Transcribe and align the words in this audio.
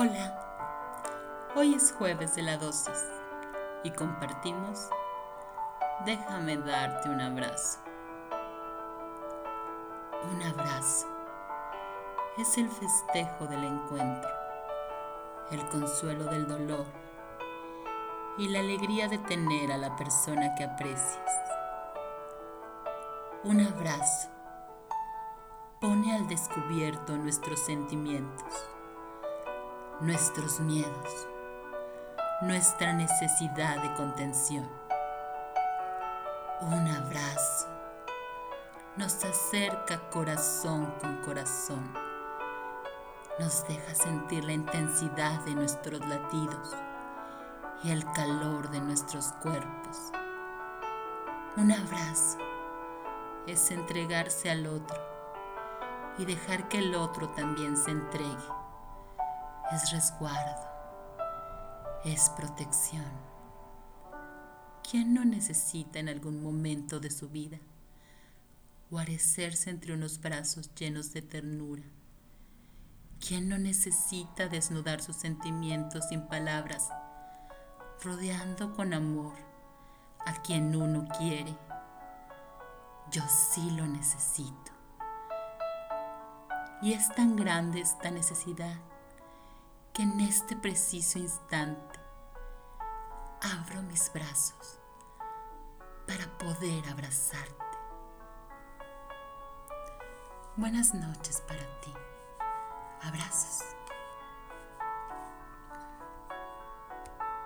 Hola, 0.00 1.50
hoy 1.56 1.74
es 1.74 1.90
jueves 1.90 2.36
de 2.36 2.42
la 2.42 2.56
dosis 2.56 3.04
y 3.82 3.90
compartimos 3.90 4.88
Déjame 6.06 6.56
darte 6.56 7.08
un 7.08 7.20
abrazo. 7.20 7.80
Un 10.30 10.40
abrazo 10.40 11.08
es 12.36 12.58
el 12.58 12.68
festejo 12.68 13.48
del 13.48 13.64
encuentro, 13.64 14.30
el 15.50 15.66
consuelo 15.66 16.26
del 16.26 16.46
dolor 16.46 16.86
y 18.38 18.50
la 18.50 18.60
alegría 18.60 19.08
de 19.08 19.18
tener 19.18 19.72
a 19.72 19.78
la 19.78 19.96
persona 19.96 20.54
que 20.54 20.62
aprecias. 20.62 21.28
Un 23.42 23.62
abrazo 23.62 24.28
pone 25.80 26.14
al 26.14 26.28
descubierto 26.28 27.16
nuestros 27.16 27.58
sentimientos 27.58 28.67
nuestros 30.00 30.60
miedos, 30.60 31.26
nuestra 32.40 32.92
necesidad 32.92 33.82
de 33.82 33.92
contención. 33.94 34.68
Un 36.60 36.86
abrazo 36.86 37.66
nos 38.96 39.24
acerca 39.24 40.08
corazón 40.10 40.94
con 41.00 41.16
corazón, 41.22 41.92
nos 43.40 43.66
deja 43.66 43.92
sentir 43.92 44.44
la 44.44 44.52
intensidad 44.52 45.40
de 45.40 45.56
nuestros 45.56 46.00
latidos 46.06 46.76
y 47.82 47.90
el 47.90 48.04
calor 48.12 48.70
de 48.70 48.80
nuestros 48.80 49.32
cuerpos. 49.42 50.12
Un 51.56 51.72
abrazo 51.72 52.38
es 53.48 53.72
entregarse 53.72 54.48
al 54.48 54.64
otro 54.68 54.96
y 56.18 56.24
dejar 56.24 56.68
que 56.68 56.78
el 56.78 56.94
otro 56.94 57.28
también 57.30 57.76
se 57.76 57.90
entregue 57.90 58.57
es 59.72 59.90
resguardo, 59.92 60.66
es 62.04 62.30
protección. 62.30 63.04
¿Quién 64.88 65.12
no 65.12 65.26
necesita 65.26 65.98
en 65.98 66.08
algún 66.08 66.42
momento 66.42 67.00
de 67.00 67.10
su 67.10 67.28
vida 67.28 67.58
guarecerse 68.90 69.68
entre 69.68 69.92
unos 69.92 70.20
brazos 70.20 70.74
llenos 70.74 71.12
de 71.12 71.20
ternura? 71.20 71.82
¿Quién 73.20 73.50
no 73.50 73.58
necesita 73.58 74.48
desnudar 74.48 75.02
sus 75.02 75.16
sentimientos 75.16 76.08
sin 76.08 76.22
palabras, 76.22 76.88
rodeando 78.02 78.72
con 78.74 78.94
amor 78.94 79.34
a 80.24 80.40
quien 80.40 80.74
uno 80.74 81.06
quiere? 81.18 81.54
Yo 83.10 83.22
sí 83.28 83.70
lo 83.72 83.86
necesito. 83.86 84.72
Y 86.80 86.94
es 86.94 87.14
tan 87.14 87.36
grande 87.36 87.80
esta 87.80 88.10
necesidad 88.10 88.78
en 89.98 90.20
este 90.20 90.54
preciso 90.54 91.18
instante 91.18 91.98
abro 93.40 93.82
mis 93.82 94.12
brazos 94.12 94.78
para 96.06 96.26
poder 96.38 96.88
abrazarte. 96.88 97.54
Buenas 100.56 100.94
noches 100.94 101.42
para 101.46 101.80
ti. 101.80 101.92
Abrazos. 103.02 103.77